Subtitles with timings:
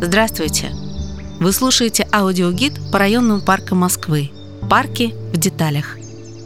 [0.00, 0.72] Здравствуйте!
[1.40, 4.30] Вы слушаете аудиогид по районным паркам Москвы.
[4.68, 5.96] Парки в деталях.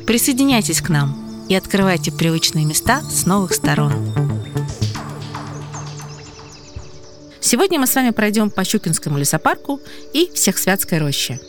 [0.06, 3.92] Присоединяйтесь к нам и открывайте привычные места с новых сторон.
[7.40, 9.81] Сегодня мы с вами пройдем по Щукинскому лесопарку
[10.13, 11.40] и Всехсвятской роще.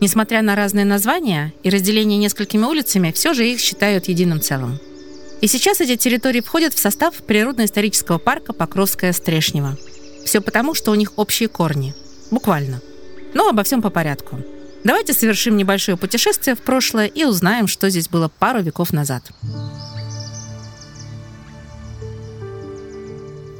[0.00, 4.78] Несмотря на разные названия и разделение несколькими улицами, все же их считают единым целым.
[5.40, 9.76] И сейчас эти территории входят в состав природно-исторического парка Покровская-Стрешнева–
[10.28, 11.94] все потому, что у них общие корни.
[12.30, 12.82] Буквально.
[13.32, 14.38] Но обо всем по порядку.
[14.84, 19.22] Давайте совершим небольшое путешествие в прошлое и узнаем, что здесь было пару веков назад.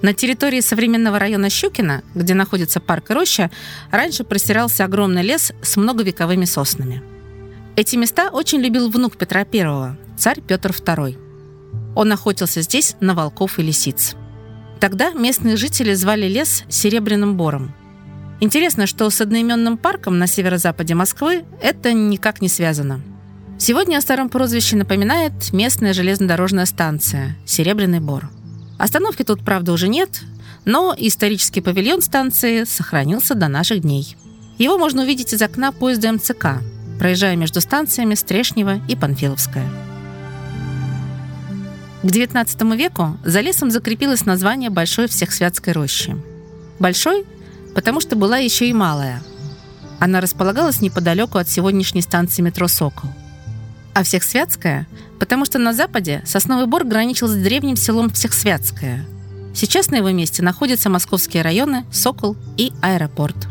[0.03, 3.51] На территории современного района Щукина, где находится парк и роща,
[3.91, 7.03] раньше простирался огромный лес с многовековыми соснами.
[7.77, 11.28] Эти места очень любил внук Петра I, царь Петр II.
[11.99, 14.17] Он охотился здесь на волков и лисиц–
[14.81, 17.75] Тогда местные жители звали лес Серебряным Бором.
[18.41, 23.01] Интересно, что с одноименным парком на северо-западе Москвы это никак не связано.
[23.59, 28.31] Сегодня о старом прозвище напоминает местная железнодорожная станция «Серебряный Бор».
[28.79, 30.21] Остановки тут, правда, уже нет,
[30.65, 34.17] но исторический павильон станции сохранился до наших дней.
[34.59, 36.63] Его можно увидеть из окна поезда МЦК,
[37.01, 39.88] проезжая между станциями Стрешнева и Панфиловская.
[42.03, 46.17] К XIX веку за лесом закрепилось название Большой Всехсвятской рощи.
[46.79, 47.25] Большой,
[47.75, 49.21] потому что была еще и малая.
[49.99, 53.11] Она располагалась неподалеку от сегодняшней станции метро «Сокол».
[53.95, 54.87] А Всехсвятская,
[55.19, 59.05] потому что на западе Сосновый Бор граничил с древним селом Всехсвятское.
[59.53, 63.49] Сейчас на его месте находятся московские районы Сокол и аэропорт.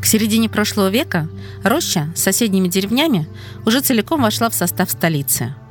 [0.00, 1.28] К середине прошлого века
[1.62, 3.28] роща с соседними деревнями
[3.66, 5.54] уже целиком вошла в состав столицы–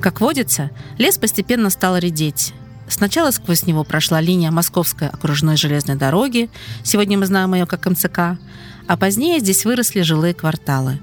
[0.00, 2.54] как водится, лес постепенно стал редеть.
[2.88, 6.48] Сначала сквозь него прошла линия Московской окружной железной дороги,
[6.82, 8.38] сегодня мы знаем ее как МЦК,
[8.86, 10.98] а позднее здесь выросли жилые кварталы.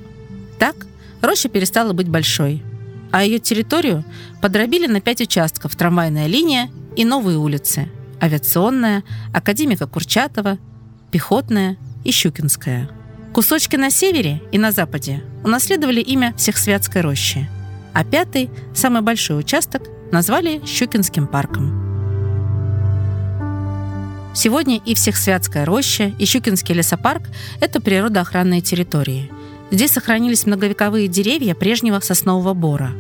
[0.58, 0.88] Так,
[1.22, 2.64] роща перестала быть большой,
[3.12, 4.04] а ее территорию
[4.42, 7.90] подробили на пять участков трамвайная линия и новые улицы–
[8.22, 10.58] авиационная, академика Курчатова,
[11.12, 12.90] пехотная и Щукинская.
[13.34, 17.48] Кусочки на севере и на западе унаследовали имя Всехсвятской рощи–
[17.96, 21.82] а пятый, самый большой участок, назвали Щукинским парком.
[24.36, 27.24] Сегодня и Всехсвятская роща, и Щукинский лесопарк–
[27.62, 29.32] это природоохранные территории.
[29.72, 32.92] Здесь сохранились многовековые деревья прежнего соснового бора.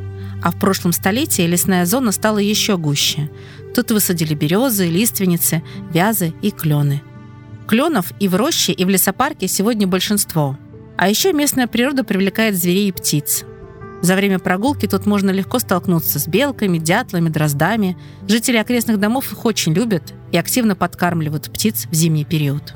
[0.42, 3.30] А в прошлом столетии лесная зона стала еще гуще.
[3.76, 5.62] Тут высадили березы, лиственницы,
[5.92, 7.02] вязы и клены.
[7.68, 10.58] Кленов и в роще, и в лесопарке сегодня большинство.
[10.96, 13.44] А еще местная природа привлекает зверей и птиц–
[14.02, 17.98] за время прогулки тут можно легко столкнуться с белками, дятлами, дроздами.
[18.28, 22.74] Жители окрестных домов их очень любят и активно подкармливают птиц в зимний период.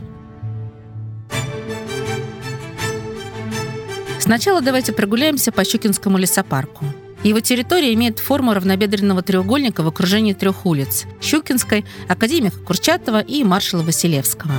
[4.19, 6.85] Сначала давайте прогуляемся по Щукинскому лесопарку.
[7.23, 13.83] Его территория имеет форму равнобедренного треугольника в окружении трех улиц– Щукинской, Академика Курчатова и Маршала
[13.83, 14.53] Василевского.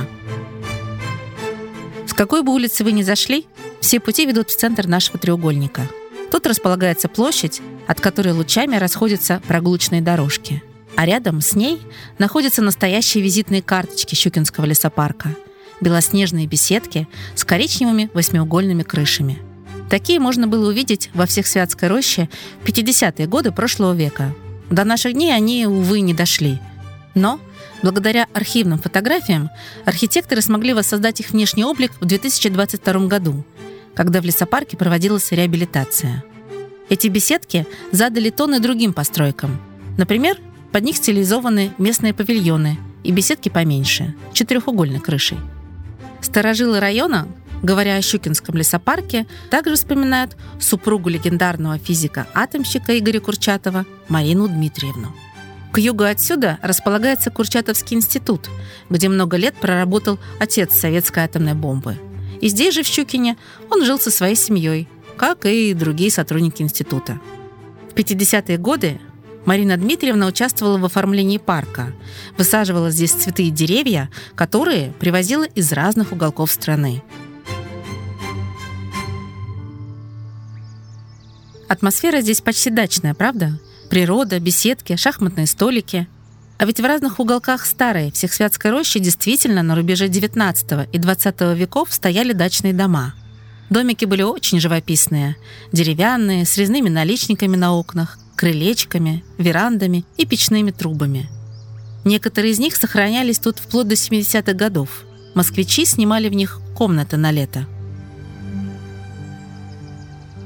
[2.05, 3.47] С какой бы улицы вы ни зашли,
[3.79, 5.81] все пути ведут в центр нашего треугольника–
[6.31, 10.63] Тут располагается площадь, от которой лучами расходятся прогулочные дорожки.
[10.95, 11.81] А рядом с ней
[12.19, 15.35] находятся настоящие визитные карточки Щукинского лесопарка.
[15.81, 19.39] Белоснежные беседки с коричневыми восьмиугольными крышами.
[19.89, 22.29] Такие можно было увидеть во всех Святской роще
[22.63, 24.33] в 50-е годы прошлого века.
[24.69, 26.61] До наших дней они, увы, не дошли.
[27.13, 27.41] Но
[27.83, 29.49] благодаря архивным фотографиям
[29.83, 33.43] архитекторы смогли воссоздать их внешний облик в 2022 году–
[33.95, 36.23] когда в лесопарке проводилась реабилитация.
[36.89, 39.61] Эти беседки задали тон и другим постройкам.
[39.97, 40.37] Например,
[40.71, 45.37] под них стилизованы местные павильоны и беседки поменьше, четырехугольной крышей.
[46.21, 47.27] Старожилы района,
[47.63, 55.15] говоря о Щукинском лесопарке, также вспоминают супругу легендарного физика-атомщика Игоря Курчатова Марину Дмитриевну.
[55.71, 58.49] К югу отсюда располагается Курчатовский институт,
[58.89, 61.97] где много лет проработал отец советской атомной бомбы–
[62.41, 63.37] и здесь же, в Щукине,
[63.69, 67.21] он жил со своей семьей, как и другие сотрудники института.
[67.91, 68.99] В 50-е годы
[69.45, 71.93] Марина Дмитриевна участвовала в оформлении парка,
[72.37, 77.03] высаживала здесь цветы и деревья, которые привозила из разных уголков страны.
[81.67, 83.59] Атмосфера здесь почти дачная, правда?
[83.89, 86.07] Природа, беседки, шахматные столики–
[86.61, 91.91] а ведь в разных уголках старой Всехсвятской рощи действительно на рубеже 19 и 20 веков
[91.91, 93.15] стояли дачные дома.
[93.71, 95.37] Домики были очень живописные,
[95.71, 101.31] деревянные, с резными наличниками на окнах, крылечками, верандами и печными трубами.
[102.05, 105.03] Некоторые из них сохранялись тут вплоть до 70-х годов.
[105.33, 107.65] Москвичи снимали в них комнаты на лето.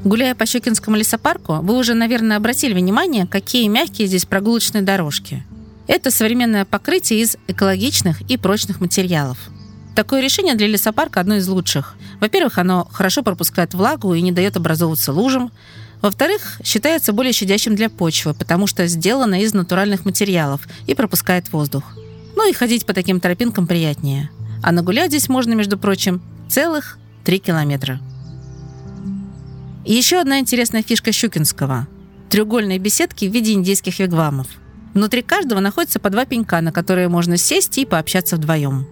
[0.05, 5.43] Гуляя по Щекинскому лесопарку, вы уже, наверное, обратили внимание, какие мягкие здесь прогулочные дорожки.
[5.87, 9.37] Это современное покрытие из экологичных и прочных материалов.
[9.95, 11.95] Такое решение для лесопарка одно из лучших.
[12.19, 15.51] Во-первых, оно хорошо пропускает влагу и не дает образовываться лужам.
[16.01, 21.83] Во-вторых, считается более щадящим для почвы, потому что сделано из натуральных материалов и пропускает воздух.
[22.35, 24.29] Ну и ходить по таким тропинкам приятнее.
[24.61, 28.01] А нагулять здесь можно, между прочим, целых 3 километра.
[29.85, 31.87] И еще одна интересная фишка Щукинского–
[32.29, 34.47] треугольные беседки в виде индейских вигвамов.
[34.95, 38.87] Внутри каждого находится по два пенька, на которые можно сесть и пообщаться вдвоем.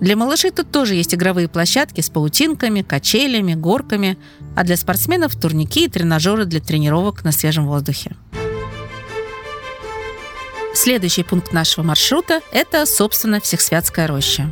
[0.00, 4.18] Для малышей тут тоже есть игровые площадки с паутинками, качелями, горками,
[4.56, 8.16] а для спортсменов– турники и тренажеры для тренировок на свежем воздухе.
[10.74, 14.50] Следующий пункт нашего маршрута– это, собственно, Всехсвятская роща.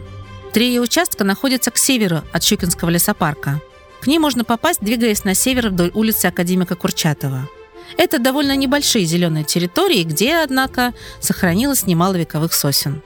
[0.53, 3.61] Три ее участка находятся к северу от Щукинского лесопарка–
[4.03, 7.49] к ней можно попасть, двигаясь на север вдоль улицы Академика Курчатова.
[7.97, 13.03] Это довольно небольшие зеленые территории, где, однако, сохранилось немало вековых сосен.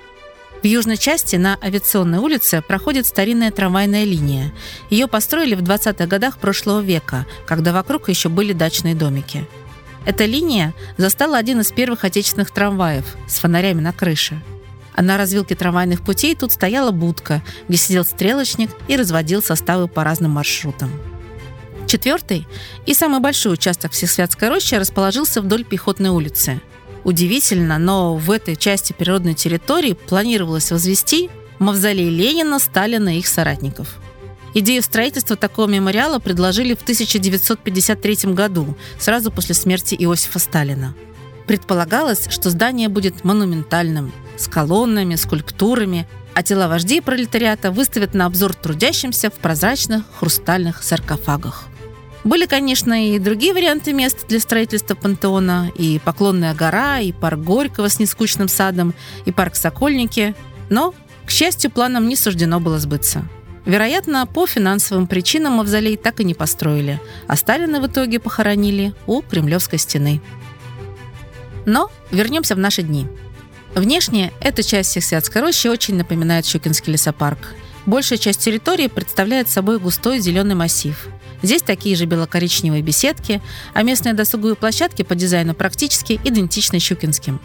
[0.62, 4.52] В южной части на Авиационной улице проходит старинная трамвайная линия.
[4.90, 9.46] Ее построили в 20-х годах прошлого века, когда вокруг еще были дачные домики.
[10.06, 14.42] Эта линия застала один из первых отечественных трамваев с фонарями на крыше–
[14.96, 20.02] а на развилке трамвайных путей тут стояла будка, где сидел стрелочник и разводил составы по
[20.02, 20.90] разным маршрутам.
[21.86, 22.48] Четвертый
[22.84, 26.60] и самый большой участок Всесвятской рощи расположился вдоль Пехотной улицы.
[27.04, 31.30] Удивительно, но в этой части природной территории планировалось возвести
[31.60, 33.96] мавзолей Ленина, Сталина и их соратников.
[34.54, 40.94] Идею строительства такого мемориала предложили в 1953 году, сразу после смерти Иосифа Сталина.
[41.46, 48.54] Предполагалось, что здание будет монументальным, с колоннами, скульптурами, а тела вождей пролетариата выставят на обзор
[48.54, 51.68] трудящимся в прозрачных хрустальных саркофагах.
[52.26, 57.86] Были, конечно, и другие варианты мест для строительства пантеона, и Поклонная гора, и парк Горького
[57.86, 58.94] с нескучным садом,
[59.26, 60.34] и парк Сокольники,
[60.68, 60.92] но,
[61.24, 63.22] к счастью, планам не суждено было сбыться.
[63.64, 69.22] Вероятно, по финансовым причинам мавзолей так и не построили, а Сталина в итоге похоронили у
[69.22, 70.20] Кремлевской стены.
[71.64, 73.06] Но вернемся в наши дни.
[73.76, 77.54] Внешне эта часть Сексвятской рощи очень напоминает Щукинский лесопарк.
[77.86, 81.06] Большая часть территории представляет собой густой зеленый массив.
[81.42, 83.42] Здесь такие же бело-коричневые беседки,
[83.74, 87.40] а местные досуговые площадки по дизайну практически идентичны Щукинским.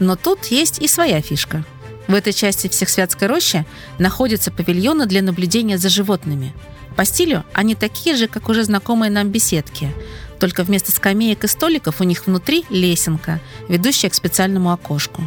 [0.00, 1.64] Но тут есть и своя фишка.
[2.08, 3.66] В этой части Всехсвятской рощи
[3.98, 6.54] находятся павильоны для наблюдения за животными.
[6.96, 9.92] По стилю они такие же, как уже знакомые нам беседки,
[10.40, 15.22] только вместо скамеек и столиков у них внутри лесенка, ведущая к специальному окошку.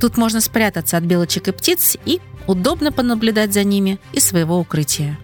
[0.00, 5.18] Тут можно спрятаться от белочек и птиц и удобно понаблюдать за ними из своего укрытия.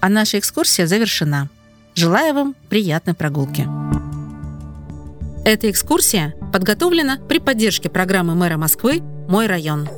[0.00, 1.48] А наша экскурсия завершена.
[1.94, 3.68] Желаю вам приятной прогулки.
[5.44, 9.88] Эта экскурсия подготовлена при поддержке программы мэра Москвы «Мой район».